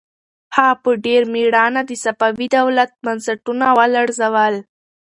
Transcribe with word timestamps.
هغه 0.55 0.75
په 0.83 0.91
ډېر 1.05 1.21
مېړانه 1.33 1.81
د 1.85 1.91
صفوي 2.03 2.47
دولت 2.57 2.91
بنسټونه 3.05 3.65
ولړزول. 3.77 4.53